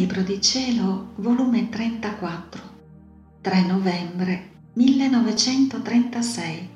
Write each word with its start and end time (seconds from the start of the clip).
Libro 0.00 0.22
di 0.22 0.40
Cielo, 0.40 1.12
volume 1.16 1.68
34, 1.68 2.62
3 3.42 3.66
novembre 3.66 4.50
1936. 4.72 6.70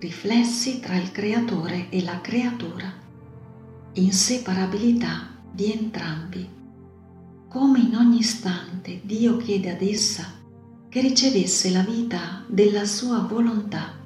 Riflessi 0.00 0.80
tra 0.80 0.96
il 0.96 1.12
creatore 1.12 1.88
e 1.90 2.02
la 2.02 2.20
creatura. 2.20 2.92
Inseparabilità 3.92 5.28
di 5.52 5.70
entrambi. 5.70 6.48
Come 7.48 7.78
in 7.78 7.94
ogni 7.94 8.18
istante 8.18 9.00
Dio 9.04 9.36
chiede 9.36 9.70
ad 9.70 9.82
essa 9.82 10.24
che 10.88 11.00
ricevesse 11.00 11.70
la 11.70 11.82
vita 11.82 12.44
della 12.48 12.84
sua 12.84 13.20
volontà. 13.20 13.96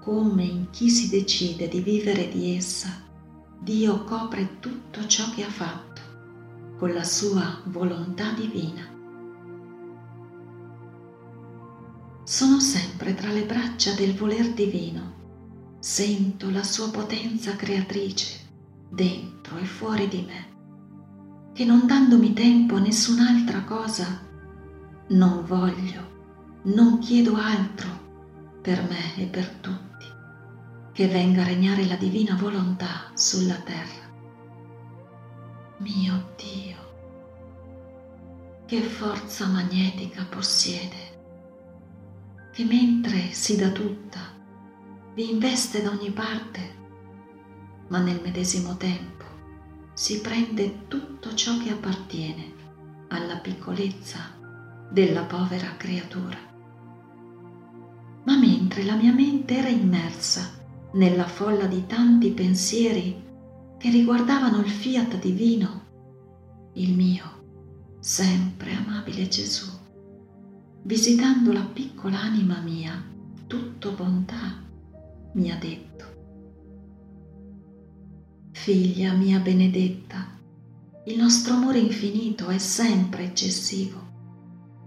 Come 0.00 0.42
in 0.42 0.70
chi 0.70 0.90
si 0.90 1.08
decide 1.08 1.68
di 1.68 1.80
vivere 1.80 2.28
di 2.28 2.56
essa, 2.56 2.88
Dio 3.60 4.02
copre 4.02 4.58
tutto 4.58 5.06
ciò 5.06 5.30
che 5.30 5.44
ha 5.44 5.48
fatto 5.48 5.87
con 6.78 6.92
la 6.92 7.02
sua 7.02 7.60
volontà 7.64 8.30
divina. 8.30 8.86
Sono 12.22 12.60
sempre 12.60 13.14
tra 13.14 13.32
le 13.32 13.44
braccia 13.44 13.94
del 13.94 14.14
voler 14.14 14.52
divino, 14.52 15.76
sento 15.80 16.50
la 16.50 16.62
sua 16.62 16.88
potenza 16.90 17.56
creatrice 17.56 18.46
dentro 18.88 19.58
e 19.58 19.64
fuori 19.64 20.06
di 20.06 20.24
me, 20.24 21.52
che 21.52 21.64
non 21.64 21.84
dandomi 21.86 22.32
tempo 22.32 22.76
a 22.76 22.80
nessun'altra 22.80 23.64
cosa, 23.64 24.24
non 25.08 25.44
voglio, 25.44 26.60
non 26.64 26.98
chiedo 27.00 27.34
altro 27.34 27.88
per 28.62 28.86
me 28.88 29.16
e 29.16 29.26
per 29.26 29.48
tutti, 29.60 30.06
che 30.92 31.08
venga 31.08 31.42
a 31.42 31.46
regnare 31.46 31.86
la 31.86 31.96
divina 31.96 32.36
volontà 32.36 33.10
sulla 33.14 33.56
terra 33.56 34.07
mio 35.78 36.30
Dio, 36.36 36.76
che 38.66 38.80
forza 38.80 39.46
magnetica 39.46 40.26
possiede, 40.28 41.16
che 42.52 42.64
mentre 42.64 43.30
si 43.32 43.56
dà 43.56 43.70
tutta, 43.70 44.18
vi 45.14 45.30
investe 45.30 45.80
da 45.80 45.90
ogni 45.90 46.10
parte, 46.10 46.76
ma 47.88 48.00
nel 48.00 48.20
medesimo 48.20 48.76
tempo 48.76 49.24
si 49.92 50.20
prende 50.20 50.88
tutto 50.88 51.34
ciò 51.34 51.58
che 51.58 51.70
appartiene 51.70 52.52
alla 53.08 53.36
piccolezza 53.36 54.36
della 54.90 55.22
povera 55.22 55.76
creatura. 55.76 56.38
Ma 58.24 58.36
mentre 58.36 58.82
la 58.82 58.96
mia 58.96 59.12
mente 59.12 59.56
era 59.56 59.68
immersa 59.68 60.56
nella 60.94 61.26
folla 61.26 61.66
di 61.66 61.86
tanti 61.86 62.30
pensieri 62.30 63.26
che 63.78 63.90
riguardavano 63.90 64.58
il 64.58 64.68
fiat 64.68 65.18
divino, 65.20 65.86
il 66.74 66.94
mio, 66.94 67.96
sempre 68.00 68.72
amabile 68.72 69.28
Gesù, 69.28 69.70
visitando 70.82 71.52
la 71.52 71.64
piccola 71.64 72.20
anima 72.20 72.60
mia, 72.60 73.02
tutto 73.46 73.92
bontà, 73.92 74.62
mi 75.32 75.50
ha 75.50 75.56
detto, 75.56 75.86
Figlia 78.50 79.12
mia 79.12 79.38
benedetta, 79.38 80.36
il 81.06 81.16
nostro 81.16 81.54
amore 81.54 81.78
infinito 81.78 82.48
è 82.48 82.58
sempre 82.58 83.24
eccessivo 83.24 84.06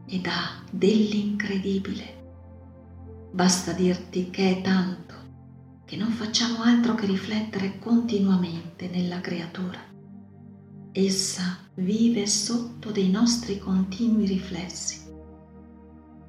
ed 0.05 0.27
ha 0.27 0.63
dell'incredibile. 0.69 2.19
Basta 3.31 3.71
dirti 3.71 4.29
che 4.29 4.57
è 4.57 4.61
tanto 4.61 5.00
che 5.91 5.97
non 5.97 6.11
facciamo 6.11 6.61
altro 6.61 6.95
che 6.95 7.05
riflettere 7.05 7.77
continuamente 7.77 8.87
nella 8.87 9.19
creatura. 9.19 9.77
Essa 10.93 11.57
vive 11.73 12.27
sotto 12.27 12.91
dei 12.91 13.09
nostri 13.09 13.59
continui 13.59 14.25
riflessi. 14.25 15.01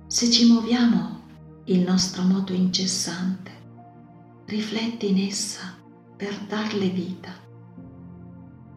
Se 0.09 0.29
ci 0.33 0.51
muoviamo, 0.51 1.21
il 1.67 1.79
nostro 1.79 2.25
moto 2.25 2.53
incessante 2.53 3.53
riflette 4.47 5.07
in 5.07 5.29
essa 5.29 5.77
per 6.17 6.37
darle 6.49 6.89
vita. 6.89 7.31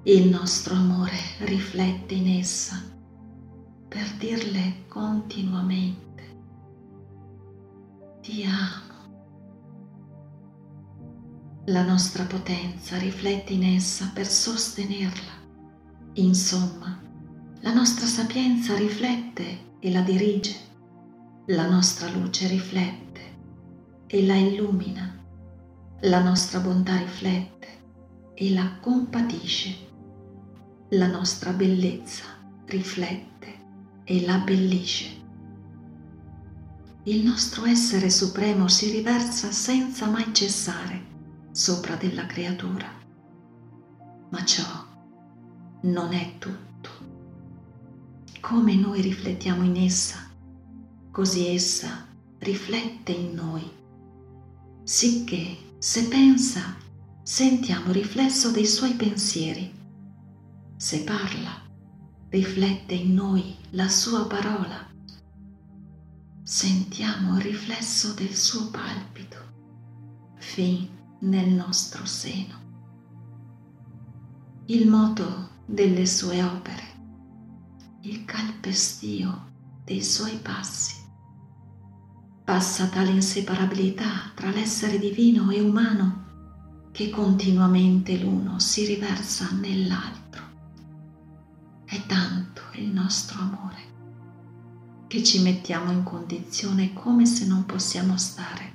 Il 0.04 0.30
nostro 0.30 0.76
amore 0.76 1.18
riflette 1.40 2.14
in 2.14 2.28
essa 2.28 2.80
per 3.88 4.08
dirle 4.20 4.84
continuamente, 4.88 6.38
ti 8.22 8.44
amo 8.44 8.95
la 11.68 11.84
nostra 11.84 12.26
potenza 12.26 12.96
riflette 12.98 13.54
in 13.54 13.64
essa 13.64 14.12
per 14.14 14.28
sostenerla. 14.28 15.34
Insomma, 16.14 17.02
la 17.62 17.74
nostra 17.74 18.06
sapienza 18.06 18.76
riflette 18.76 19.80
e 19.80 19.92
la 19.92 20.02
dirige, 20.02 20.56
la 21.48 21.68
nostra 21.68 22.08
luce 22.12 22.48
riflette 22.48 23.22
e 24.06 24.26
la 24.28 24.36
illumina, 24.36 25.20
la 26.02 26.22
nostra 26.22 26.60
bontà 26.60 26.98
riflette 26.98 27.68
e 28.36 28.54
la 28.54 28.78
compatisce, 28.80 29.76
la 30.90 31.08
nostra 31.08 31.52
bellezza 31.52 32.26
riflette 32.68 34.04
e 34.04 34.24
la 34.24 34.36
abbellisce. 34.36 35.24
Il 37.06 37.24
nostro 37.24 37.66
essere 37.66 38.12
supremo 38.12 38.68
si 38.68 38.92
riversa 38.92 39.52
senza 39.52 40.06
mai 40.06 40.32
cessare 40.32 41.14
sopra 41.56 41.96
della 41.96 42.26
creatura. 42.26 42.86
Ma 44.30 44.44
ciò 44.44 44.86
non 45.84 46.12
è 46.12 46.38
tutto. 46.38 46.90
Come 48.42 48.76
noi 48.76 49.00
riflettiamo 49.00 49.64
in 49.64 49.78
essa, 49.78 50.30
così 51.12 51.48
essa 51.48 52.08
riflette 52.40 53.14
in 53.14 53.34
noi, 53.36 53.72
sicché 54.84 55.56
se 55.78 56.10
pensa, 56.10 56.76
sentiamo 57.24 57.94
riflesso 57.94 58.52
dei 58.52 58.66
suoi 58.66 58.94
pensieri. 58.96 59.74
Se 60.76 61.04
parla, 61.04 61.62
riflette 62.32 62.96
in 62.96 63.14
noi 63.14 63.56
la 63.70 63.88
sua 63.88 64.28
parola. 64.28 64.92
Sentiamo 66.44 67.38
il 67.38 67.42
riflesso 67.42 68.14
del 68.14 68.36
suo 68.36 68.70
palpito, 68.70 69.38
fin 70.36 70.95
nel 71.20 71.50
nostro 71.50 72.06
seno. 72.06 72.64
Il 74.66 74.90
moto 74.90 75.50
delle 75.66 76.06
sue 76.06 76.44
opere, 76.44 76.84
il 78.02 78.26
calpestio 78.26 79.52
dei 79.84 80.04
suoi 80.04 80.38
passi. 80.38 81.04
Passa 82.44 82.88
tale 82.88 83.12
inseparabilità 83.12 84.32
tra 84.36 84.50
l'essere 84.50 85.00
divino 85.00 85.50
e 85.50 85.62
umano 85.62 86.24
che 86.92 87.10
continuamente 87.10 88.18
l'uno 88.18 88.60
si 88.60 88.86
riversa 88.86 89.50
nell'altro. 89.52 90.44
È 91.86 92.06
tanto 92.06 92.62
il 92.74 92.88
nostro 92.88 93.40
amore 93.40 93.94
che 95.08 95.24
ci 95.24 95.42
mettiamo 95.42 95.92
in 95.92 96.04
condizione 96.04 96.94
come 96.94 97.26
se 97.26 97.46
non 97.46 97.66
possiamo 97.66 98.18
stare 98.18 98.75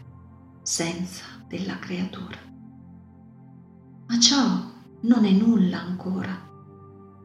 senza 0.70 1.24
della 1.48 1.80
creatura. 1.80 2.38
Ma 4.06 4.20
ciò 4.20 4.70
non 5.00 5.24
è 5.24 5.30
nulla 5.32 5.80
ancora 5.80 6.48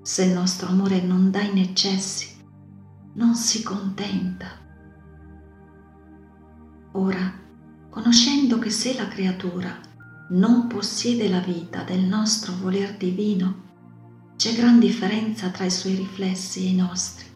se 0.01 0.23
il 0.23 0.33
nostro 0.33 0.69
amore 0.69 0.99
non 1.01 1.29
dà 1.29 1.41
in 1.41 1.59
eccessi, 1.59 2.35
non 3.13 3.35
si 3.35 3.61
contenta. 3.61 4.47
Ora, 6.93 7.39
conoscendo 7.91 8.57
che 8.57 8.71
se 8.71 8.95
la 8.95 9.07
creatura 9.07 9.79
non 10.29 10.65
possiede 10.65 11.29
la 11.29 11.39
vita 11.39 11.83
del 11.83 12.01
nostro 12.01 12.51
voler 12.59 12.97
divino, 12.97 14.33
c'è 14.37 14.55
gran 14.55 14.79
differenza 14.79 15.49
tra 15.49 15.65
i 15.65 15.71
suoi 15.71 15.93
riflessi 15.93 16.65
e 16.65 16.69
i 16.71 16.75
nostri, 16.75 17.27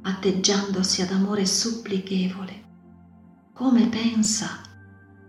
atteggiandosi 0.00 1.02
ad 1.02 1.10
amore 1.10 1.44
supplichevole, 1.44 2.64
come 3.52 3.86
pensa 3.88 4.64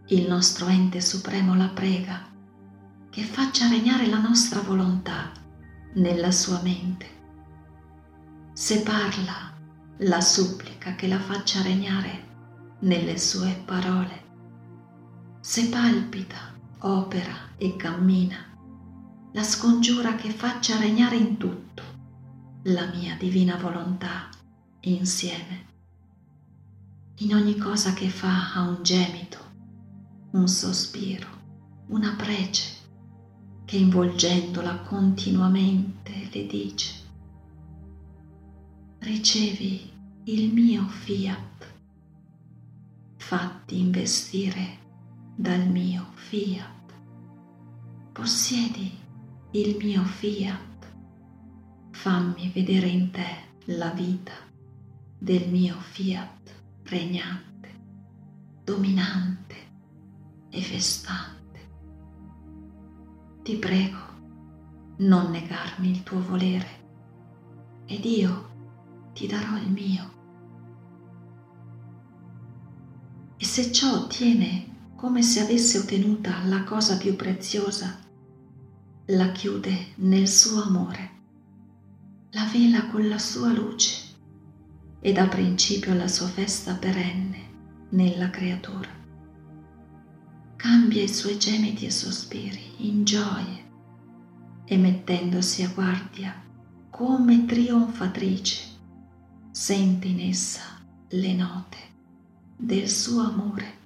il 0.09 0.25
nostro 0.25 0.67
ente 0.67 1.01
supremo 1.01 1.53
la 1.53 1.67
prega 1.67 2.25
che 3.09 3.23
faccia 3.23 3.67
regnare 3.67 4.07
la 4.07 4.19
nostra 4.19 4.61
volontà 4.61 5.31
nella 5.95 6.31
sua 6.31 6.61
mente. 6.61 7.05
Se 8.53 8.83
parla, 8.83 9.51
la 9.97 10.21
supplica 10.21 10.95
che 10.95 11.09
la 11.09 11.19
faccia 11.19 11.61
regnare 11.61 12.25
nelle 12.79 13.17
sue 13.17 13.61
parole. 13.65 14.23
Se 15.41 15.67
palpita, 15.67 16.53
opera 16.79 17.35
e 17.57 17.75
cammina, 17.75 18.37
la 19.33 19.43
scongiura 19.43 20.15
che 20.15 20.29
faccia 20.29 20.77
regnare 20.77 21.17
in 21.17 21.35
tutto 21.35 21.83
la 22.63 22.85
mia 22.85 23.17
divina 23.17 23.57
volontà 23.57 24.29
insieme. 24.81 25.65
In 27.17 27.35
ogni 27.35 27.57
cosa 27.57 27.91
che 27.91 28.07
fa 28.07 28.53
ha 28.53 28.61
un 28.61 28.83
gemito 28.83 29.46
un 30.37 30.47
sospiro, 30.47 31.27
una 31.87 32.13
prece 32.15 32.75
che 33.65 33.77
involgendola 33.77 34.81
continuamente 34.81 36.29
le 36.31 36.45
dice, 36.45 36.93
ricevi 38.99 39.91
il 40.25 40.53
mio 40.53 40.87
fiat, 40.87 41.73
fatti 43.17 43.79
investire 43.79 44.77
dal 45.35 45.67
mio 45.67 46.05
fiat, 46.13 46.93
possiedi 48.11 48.95
il 49.51 49.75
mio 49.83 50.03
fiat, 50.03 50.93
fammi 51.91 52.51
vedere 52.53 52.87
in 52.87 53.09
te 53.09 53.73
la 53.75 53.89
vita 53.89 54.33
del 55.17 55.49
mio 55.49 55.79
fiat 55.79 56.53
regnante, 56.83 57.69
dominante 58.63 59.66
e 60.57 60.61
festante. 60.61 61.69
Ti 63.43 63.55
prego, 63.57 63.97
non 64.97 65.29
negarmi 65.29 65.91
il 65.91 66.03
tuo 66.03 66.19
volere 66.21 66.85
ed 67.85 68.03
io 68.03 68.49
ti 69.13 69.27
darò 69.27 69.57
il 69.57 69.69
mio. 69.69 70.15
E 73.37 73.45
se 73.45 73.71
ciò 73.71 73.93
ottiene 73.93 74.93
come 74.95 75.21
se 75.21 75.41
avesse 75.41 75.77
ottenuta 75.77 76.43
la 76.45 76.63
cosa 76.63 76.97
più 76.97 77.15
preziosa, 77.15 77.99
la 79.05 79.31
chiude 79.31 79.93
nel 79.97 80.27
suo 80.27 80.63
amore, 80.63 81.11
la 82.31 82.49
vela 82.51 82.87
con 82.87 83.07
la 83.07 83.19
sua 83.19 83.53
luce 83.53 84.15
e 84.99 85.13
dà 85.13 85.27
principio 85.27 85.91
alla 85.91 86.07
sua 86.07 86.27
festa 86.27 86.73
perenne 86.73 87.45
nella 87.89 88.31
creatura. 88.31 88.96
Cambia 90.57 91.03
i 91.03 91.07
suoi 91.07 91.37
gemiti 91.37 91.85
e 91.85 91.91
sospiri 91.91 92.89
in 92.89 93.03
gioie 93.03 93.65
e 94.65 94.75
mettendosi 94.75 95.61
a 95.61 95.69
guardia 95.69 96.33
come 96.89 97.45
trionfatrice, 97.45 98.65
sente 99.51 100.07
in 100.07 100.19
essa 100.19 100.63
le 101.09 101.33
note 101.35 101.77
del 102.57 102.89
suo 102.89 103.21
amore 103.21 103.77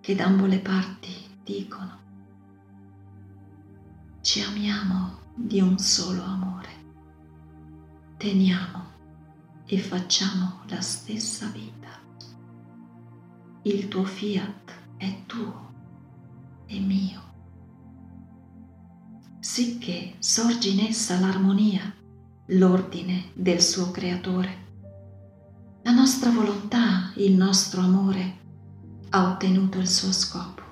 che 0.00 0.16
da 0.16 0.24
ambo 0.24 0.46
le 0.46 0.58
parti 0.58 1.14
dicono 1.44 1.98
ci 4.20 4.42
amiamo 4.42 5.20
di 5.32 5.60
un 5.60 5.78
solo 5.78 6.24
amore, 6.24 6.70
teniamo 8.16 8.84
e 9.64 9.78
facciamo 9.78 10.62
la 10.66 10.80
stessa 10.80 11.46
vita. 11.46 11.88
Il 13.62 13.86
tuo 13.86 14.02
fiat 14.02 14.72
è 14.96 15.22
tuo 15.24 15.67
e 16.68 16.78
mio, 16.78 17.20
sicché 19.40 20.14
sorge 20.18 20.68
in 20.68 20.80
essa 20.80 21.18
l'armonia 21.18 21.92
l'ordine 22.48 23.30
del 23.34 23.60
suo 23.60 23.90
creatore. 23.90 24.66
La 25.82 25.92
nostra 25.92 26.30
volontà, 26.30 27.12
il 27.16 27.32
nostro 27.32 27.80
amore 27.80 28.36
ha 29.08 29.30
ottenuto 29.30 29.78
il 29.78 29.88
suo 29.88 30.12
scopo. 30.12 30.62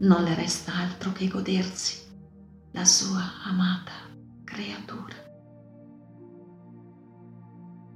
Non 0.00 0.22
le 0.22 0.34
resta 0.34 0.74
altro 0.74 1.12
che 1.12 1.28
godersi 1.28 2.00
la 2.72 2.84
sua 2.84 3.42
amata 3.44 3.92
creatura. 4.44 5.14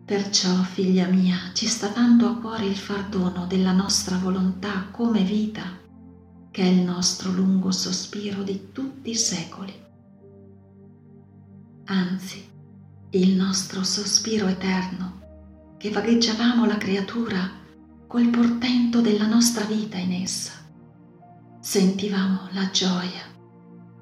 Perciò, 0.05 0.63
figlia 0.63 1.07
mia, 1.07 1.37
ci 1.53 1.67
sta 1.67 1.89
tanto 1.89 2.27
a 2.27 2.37
cuore 2.37 2.67
il 2.67 2.77
fardono 2.77 3.47
della 3.47 3.73
nostra 3.73 4.17
volontà 4.19 4.87
come 4.91 5.23
vita, 5.23 5.65
che 6.57 6.63
è 6.63 6.69
il 6.69 6.81
nostro 6.81 7.31
lungo 7.33 7.71
sospiro 7.71 8.43
di 8.43 8.73
tutti 8.73 9.11
i 9.11 9.15
secoli. 9.15 9.75
Anzi, 11.85 12.49
il 13.11 13.37
nostro 13.37 13.85
sospiro 13.85 14.47
eterno, 14.47 15.75
che 15.77 15.91
vagheggiavamo 15.91 16.65
la 16.65 16.79
creatura 16.79 17.47
col 18.07 18.29
portento 18.29 19.03
della 19.03 19.27
nostra 19.27 19.67
vita 19.67 19.99
in 19.99 20.13
essa. 20.13 20.53
Sentivamo 21.61 22.49
la 22.53 22.71
gioia, 22.71 23.25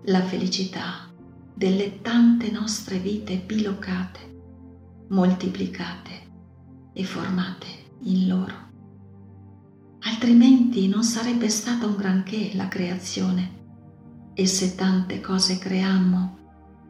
la 0.05 0.23
felicità 0.23 1.13
delle 1.53 2.03
tante 2.03 2.53
nostre 2.53 3.01
vite 3.01 3.37
bilocate, 3.39 5.07
moltiplicate 5.09 6.31
e 6.93 7.03
formate 7.03 7.67
in 8.03 8.29
loro. 8.29 8.64
Altrimenti 10.07 10.87
non 10.87 11.03
sarebbe 11.03 11.49
stata 11.49 11.87
un 11.87 11.97
granché 11.97 12.51
la 12.55 12.69
creazione 12.69 13.63
e 14.35 14.47
se 14.47 14.75
tante 14.75 15.21
cose 15.21 15.59
creammo 15.59 16.39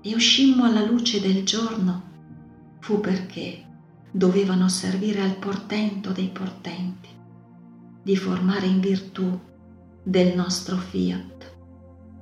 e 0.01 0.15
uscimmo 0.15 0.65
alla 0.65 0.85
luce 0.85 1.21
del 1.21 1.45
giorno, 1.45 2.13
fu 2.81 3.01
perché 3.01 3.65
dovevano 4.11 4.69
servire 4.69 5.21
al 5.21 5.37
portento 5.37 6.11
dei 6.11 6.29
portenti, 6.29 7.09
di 8.03 8.17
formare 8.17 8.67
in 8.67 8.81
virtù 8.81 9.41
del 10.03 10.35
nostro 10.35 10.77
fiat 10.77 11.53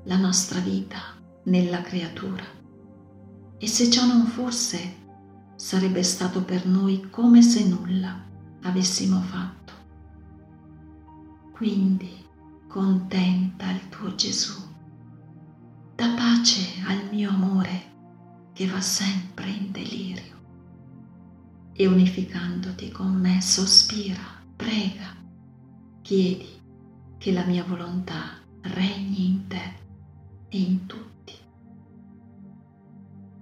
la 0.04 0.16
nostra 0.16 0.58
vita 0.60 0.98
nella 1.44 1.80
creatura. 1.80 2.44
E 3.56 3.66
se 3.66 3.90
ciò 3.90 4.04
non 4.04 4.26
fosse, 4.26 4.96
sarebbe 5.56 6.02
stato 6.02 6.42
per 6.44 6.66
noi 6.66 7.08
come 7.08 7.40
se 7.40 7.64
nulla 7.64 8.24
avessimo 8.62 9.20
fatto. 9.20 9.61
Quindi 11.62 12.10
contenta 12.66 13.70
il 13.70 13.88
tuo 13.88 14.12
Gesù, 14.16 14.60
da 15.94 16.12
pace 16.16 16.82
al 16.88 17.08
mio 17.12 17.30
amore 17.30 18.50
che 18.52 18.66
va 18.66 18.80
sempre 18.80 19.48
in 19.48 19.70
delirio. 19.70 20.40
E 21.72 21.86
unificandoti 21.86 22.90
con 22.90 23.12
me 23.12 23.40
sospira, 23.40 24.42
prega, 24.56 25.14
chiedi 26.00 26.48
che 27.16 27.30
la 27.30 27.44
mia 27.44 27.62
volontà 27.62 28.40
regni 28.62 29.26
in 29.26 29.46
te 29.46 29.74
e 30.48 30.58
in 30.58 30.86
tutti. 30.86 31.34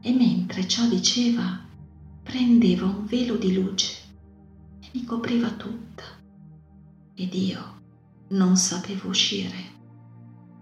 E 0.03 0.13
mentre 0.13 0.69
ciò 0.69 0.87
diceva, 0.87 1.59
prendeva 2.23 2.85
un 2.85 3.07
velo 3.07 3.37
di 3.37 3.55
luce 3.55 3.97
e 4.79 4.91
mi 4.93 5.05
copriva 5.07 5.49
tutta. 5.53 6.05
Ed 7.15 7.33
io 7.33 7.79
non 8.31 8.57
sapevo 8.57 9.09
uscire 9.09 9.79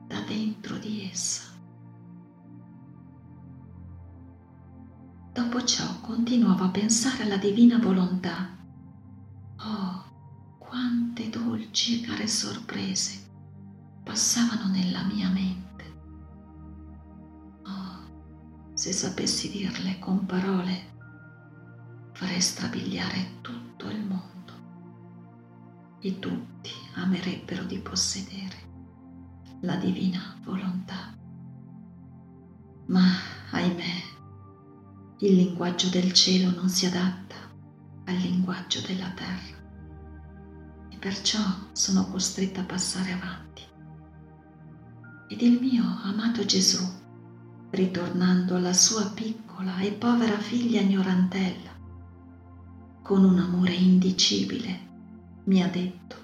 da 0.06 0.20
dentro 0.20 0.78
di 0.78 1.08
essa. 1.10 1.42
Dopo 5.32 5.62
ciò 5.64 6.00
continuavo 6.00 6.64
a 6.64 6.70
pensare 6.70 7.24
alla 7.24 7.36
divina 7.36 7.78
volontà. 7.78 8.56
Oh, 9.58 10.04
quante 10.58 11.28
dolci 11.28 12.00
e 12.00 12.06
care 12.06 12.26
sorprese 12.26 13.26
passavano 14.02 14.68
nella 14.68 15.04
mia 15.04 15.28
mente. 15.28 15.84
Oh, 17.64 18.72
se 18.72 18.92
sapessi 18.92 19.50
dirle 19.50 19.98
con 19.98 20.24
parole, 20.24 20.96
farei 22.12 22.40
strabiliare 22.40 23.40
tutto 23.42 23.90
il 23.90 24.00
mondo 24.00 24.27
e 26.00 26.18
tutti 26.18 26.70
amerebbero 26.94 27.64
di 27.64 27.78
possedere 27.78 28.66
la 29.62 29.76
divina 29.76 30.38
volontà. 30.44 31.16
Ma, 32.86 33.04
ahimè, 33.50 34.02
il 35.18 35.34
linguaggio 35.34 35.88
del 35.88 36.12
cielo 36.12 36.54
non 36.54 36.68
si 36.68 36.86
adatta 36.86 37.34
al 38.04 38.14
linguaggio 38.14 38.80
della 38.86 39.10
terra 39.10 39.56
e 40.88 40.96
perciò 40.96 41.40
sono 41.72 42.08
costretta 42.08 42.60
a 42.60 42.64
passare 42.64 43.12
avanti. 43.12 43.62
Ed 45.28 45.42
il 45.42 45.60
mio 45.60 45.84
amato 46.04 46.44
Gesù, 46.44 46.82
ritornando 47.70 48.56
alla 48.56 48.72
sua 48.72 49.10
piccola 49.10 49.78
e 49.80 49.92
povera 49.92 50.38
figlia 50.38 50.80
ignorantella, 50.80 51.76
con 53.02 53.24
un 53.24 53.38
amore 53.38 53.74
indicibile, 53.74 54.87
mi 55.48 55.62
ha 55.62 55.68
detto, 55.68 56.16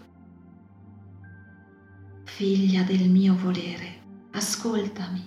Figlia 2.25 2.83
del 2.83 3.09
mio 3.09 3.35
volere, 3.35 4.03
ascoltami, 4.33 5.25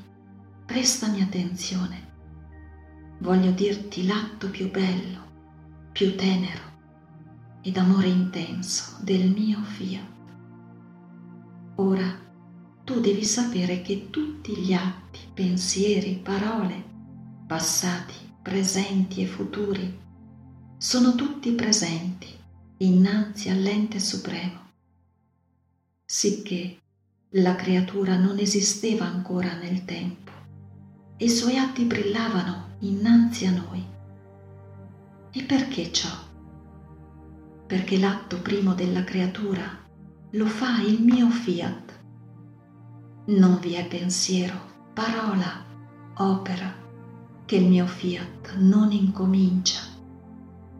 prestami 0.67 1.23
attenzione 1.23 2.05
voglio 3.19 3.49
dirti 3.49 4.05
l'atto 4.05 4.51
più 4.51 4.69
bello, 4.69 5.25
più 5.91 6.15
tenero 6.15 6.61
ed 7.63 7.75
amore 7.77 8.07
intenso 8.07 8.97
del 9.01 9.31
mio 9.31 9.63
fiat. 9.63 10.05
Ora 11.77 12.19
tu 12.83 12.99
devi 12.99 13.23
sapere 13.23 13.81
che 13.81 14.11
tutti 14.11 14.55
gli 14.57 14.73
atti, 14.73 15.21
pensieri, 15.33 16.19
parole, 16.21 16.83
passati, 17.47 18.13
presenti 18.43 19.23
e 19.23 19.25
futuri, 19.25 19.99
sono 20.77 21.15
tutti 21.15 21.51
presenti 21.53 22.35
innanzi 22.79 23.49
all'ente 23.49 23.99
supremo, 23.99 24.71
sicché 26.05 26.79
la 27.31 27.55
creatura 27.55 28.17
non 28.17 28.37
esisteva 28.37 29.05
ancora 29.05 29.55
nel 29.55 29.83
tempo 29.83 30.31
e 31.17 31.25
i 31.25 31.29
suoi 31.29 31.57
atti 31.57 31.85
brillavano 31.85 32.75
innanzi 32.79 33.47
a 33.47 33.51
noi. 33.51 33.83
E 35.31 35.43
perché 35.43 35.91
ciò? 35.91 36.09
Perché 37.65 37.97
l'atto 37.97 38.39
primo 38.41 38.75
della 38.75 39.03
creatura 39.03 39.85
lo 40.31 40.45
fa 40.45 40.79
il 40.81 41.01
mio 41.01 41.29
fiat. 41.29 41.99
Non 43.25 43.59
vi 43.59 43.73
è 43.73 43.87
pensiero, 43.87 44.91
parola, 44.93 45.65
opera 46.17 46.73
che 47.45 47.55
il 47.55 47.67
mio 47.67 47.87
fiat 47.87 48.55
non 48.57 48.91
incomincia. 48.91 49.86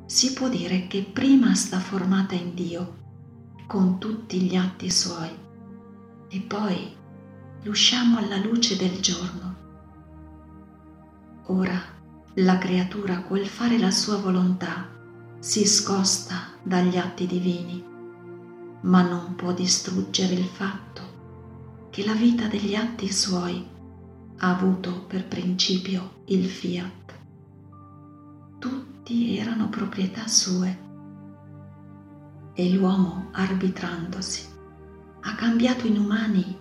Si 0.08 0.32
può 0.32 0.48
dire 0.48 0.88
che 0.88 1.04
prima 1.04 1.54
sta 1.54 1.80
formata 1.80 2.34
in 2.34 2.54
Dio 2.54 2.96
con 3.68 4.00
tutti 4.00 4.40
gli 4.40 4.56
atti 4.56 4.90
suoi 4.90 5.30
e 6.30 6.40
poi 6.40 6.96
l'usciamo 7.64 8.18
alla 8.18 8.38
luce 8.38 8.78
del 8.78 9.02
giorno. 9.02 9.56
Ora 11.48 11.78
la 12.36 12.58
creatura 12.58 13.22
col 13.24 13.46
fare 13.46 13.78
la 13.78 13.92
sua 13.92 14.16
volontà 14.16 14.88
si 15.40 15.68
scosta 15.68 16.54
dagli 16.64 16.96
atti 16.96 17.28
divini, 17.28 17.84
ma 18.84 19.02
non 19.02 19.36
può 19.36 19.52
distruggere 19.52 20.36
il 20.36 20.46
fatto 20.46 21.02
che 21.90 22.06
la 22.06 22.14
vita 22.14 22.48
degli 22.48 22.76
atti 22.76 23.12
suoi 23.12 23.68
ha 24.38 24.56
avuto 24.56 25.04
per 25.06 25.28
principio 25.28 26.22
il 26.28 26.46
fiat. 26.46 27.07
Tutti 29.08 29.38
erano 29.38 29.70
proprietà 29.70 30.28
sue 30.28 30.78
e 32.54 32.70
l'uomo 32.72 33.30
arbitrandosi 33.32 34.46
ha 35.22 35.34
cambiato 35.34 35.88
in 35.88 35.98
umani 35.98 36.60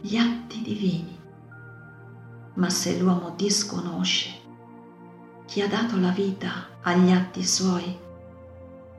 gli 0.00 0.16
atti 0.16 0.62
divini. 0.62 1.16
Ma 2.54 2.68
se 2.70 2.98
l'uomo 2.98 3.34
disconosce 3.36 4.30
chi 5.44 5.60
ha 5.60 5.68
dato 5.68 5.96
la 6.00 6.10
vita 6.10 6.80
agli 6.82 7.12
atti 7.12 7.44
suoi, 7.44 7.96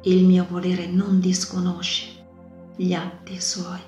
il 0.04 0.24
mio 0.24 0.48
volere 0.50 0.88
non 0.88 1.20
disconosce 1.20 2.08
gli 2.78 2.94
atti 2.94 3.42
suoi. 3.42 3.82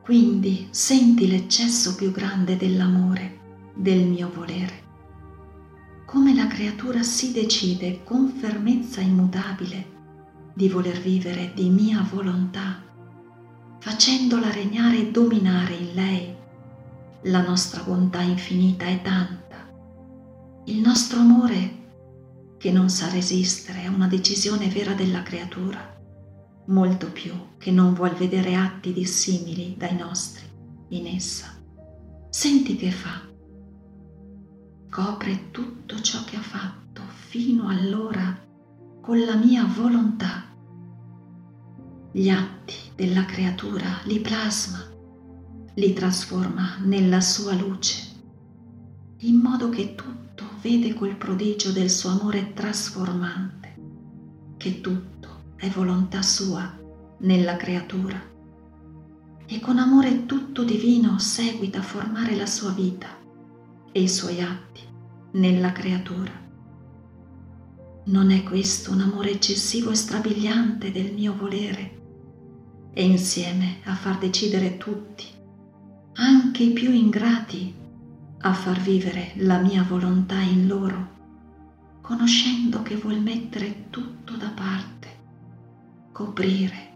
Quindi 0.00 0.68
senti 0.70 1.28
l'eccesso 1.28 1.94
più 1.94 2.10
grande 2.10 2.56
dell'amore 2.56 3.38
del 3.74 4.02
mio 4.02 4.30
volere. 4.32 4.81
Come 6.12 6.34
la 6.34 6.46
creatura 6.46 7.02
si 7.02 7.32
decide 7.32 8.04
con 8.04 8.28
fermezza 8.28 9.00
immutabile 9.00 9.86
di 10.52 10.68
voler 10.68 11.00
vivere 11.00 11.52
di 11.54 11.70
mia 11.70 12.06
volontà, 12.12 12.82
facendola 13.78 14.50
regnare 14.50 14.98
e 14.98 15.10
dominare 15.10 15.72
in 15.72 15.94
lei. 15.94 16.36
La 17.22 17.40
nostra 17.40 17.82
bontà 17.82 18.20
infinita 18.20 18.84
è 18.84 19.00
tanta. 19.00 19.56
Il 20.66 20.80
nostro 20.80 21.20
amore 21.20 21.78
che 22.58 22.70
non 22.70 22.90
sa 22.90 23.08
resistere 23.08 23.86
a 23.86 23.90
una 23.90 24.06
decisione 24.06 24.68
vera 24.68 24.92
della 24.92 25.22
creatura, 25.22 25.98
molto 26.66 27.10
più 27.10 27.32
che 27.56 27.70
non 27.70 27.94
vuol 27.94 28.12
vedere 28.12 28.54
atti 28.54 28.92
dissimili 28.92 29.76
dai 29.78 29.96
nostri 29.96 30.44
in 30.88 31.06
essa. 31.06 31.58
Senti 32.28 32.76
che 32.76 32.90
fa. 32.90 33.31
Copre 34.92 35.50
tutto 35.50 35.98
ciò 36.02 36.22
che 36.24 36.36
ha 36.36 36.42
fatto 36.42 37.00
fino 37.06 37.68
allora 37.68 38.38
con 39.00 39.18
la 39.20 39.36
mia 39.36 39.64
volontà. 39.64 40.44
Gli 42.12 42.28
atti 42.28 42.74
della 42.94 43.24
creatura 43.24 44.00
li 44.04 44.20
plasma, 44.20 44.86
li 45.76 45.94
trasforma 45.94 46.76
nella 46.82 47.22
sua 47.22 47.54
luce, 47.54 48.02
in 49.20 49.36
modo 49.36 49.70
che 49.70 49.94
tutto 49.94 50.44
vede 50.60 50.92
quel 50.92 51.16
prodigio 51.16 51.72
del 51.72 51.88
suo 51.88 52.10
amore 52.10 52.52
trasformante, 52.52 53.74
che 54.58 54.82
tutto 54.82 55.54
è 55.56 55.70
volontà 55.70 56.20
sua 56.20 56.70
nella 57.20 57.56
creatura. 57.56 58.20
E 59.46 59.58
con 59.58 59.78
amore 59.78 60.26
tutto 60.26 60.64
divino 60.64 61.18
seguita 61.18 61.78
a 61.78 61.82
formare 61.82 62.36
la 62.36 62.44
sua 62.44 62.72
vita 62.72 63.20
e 63.92 64.00
i 64.00 64.08
suoi 64.08 64.40
atti 64.40 64.82
nella 65.32 65.72
creatura. 65.72 66.32
Non 68.04 68.30
è 68.30 68.42
questo 68.42 68.90
un 68.90 69.00
amore 69.00 69.30
eccessivo 69.30 69.90
e 69.90 69.94
strabiliante 69.94 70.90
del 70.90 71.12
mio 71.12 71.36
volere 71.36 72.00
e 72.92 73.04
insieme 73.04 73.78
a 73.84 73.94
far 73.94 74.18
decidere 74.18 74.76
tutti, 74.76 75.24
anche 76.14 76.62
i 76.62 76.72
più 76.72 76.92
ingrati, 76.92 77.74
a 78.40 78.52
far 78.52 78.80
vivere 78.80 79.32
la 79.36 79.58
mia 79.60 79.82
volontà 79.82 80.40
in 80.40 80.66
loro, 80.66 81.10
conoscendo 82.00 82.82
che 82.82 82.96
vuol 82.96 83.20
mettere 83.20 83.86
tutto 83.88 84.34
da 84.36 84.48
parte, 84.48 85.08
coprire 86.10 86.90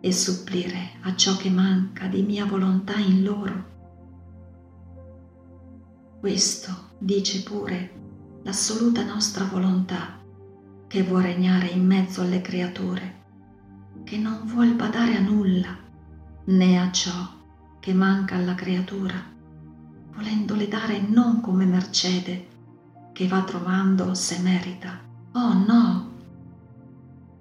e 0.00 0.12
supplire 0.12 0.92
a 1.02 1.16
ciò 1.16 1.36
che 1.36 1.50
manca 1.50 2.06
di 2.06 2.22
mia 2.22 2.44
volontà 2.44 2.98
in 2.98 3.22
loro. 3.22 3.78
Questo 6.20 6.90
dice 6.98 7.42
pure 7.42 8.40
l'assoluta 8.42 9.02
nostra 9.02 9.46
volontà 9.46 10.20
che 10.86 11.02
vuole 11.02 11.32
regnare 11.32 11.68
in 11.68 11.86
mezzo 11.86 12.20
alle 12.20 12.42
creature, 12.42 13.22
che 14.04 14.18
non 14.18 14.42
vuol 14.44 14.74
badare 14.74 15.16
a 15.16 15.20
nulla 15.20 15.74
né 16.44 16.78
a 16.78 16.92
ciò 16.92 17.26
che 17.80 17.94
manca 17.94 18.36
alla 18.36 18.54
creatura, 18.54 19.14
volendole 20.12 20.68
dare 20.68 21.00
non 21.00 21.40
come 21.40 21.64
mercede 21.64 22.48
che 23.12 23.26
va 23.26 23.42
trovando 23.42 24.12
se 24.12 24.40
merita, 24.40 25.00
oh 25.32 25.54
no, 25.54 26.10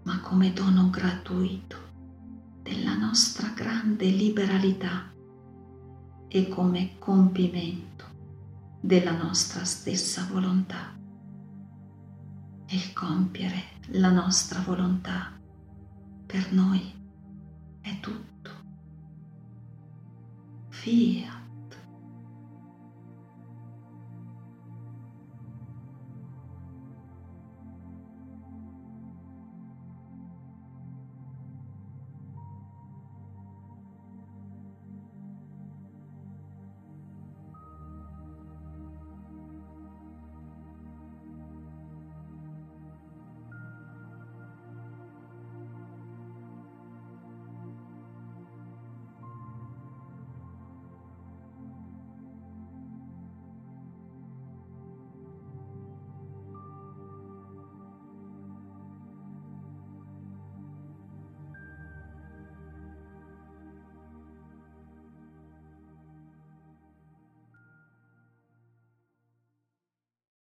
ma 0.04 0.22
come 0.22 0.54
dono 0.54 0.90
gratuito 0.90 1.76
della 2.64 2.96
nostra 2.96 3.50
grande 3.54 4.06
liberalità 4.06 5.12
e 6.30 6.48
come 6.48 6.92
compimento 6.98 7.89
della 8.80 9.12
nostra 9.12 9.64
stessa 9.64 10.28
volontà. 10.32 10.98
E 12.66 12.76
il 12.76 12.94
compiere 12.94 13.78
la 13.94 14.12
nostra 14.12 14.62
volontà 14.62 15.38
per 16.26 16.52
noi 16.52 16.94
è 17.82 18.00
tutto. 18.00 18.52
Fiat. 20.70 21.39